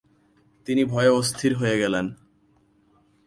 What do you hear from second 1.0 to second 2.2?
অস্থির হয়ে গেলেন।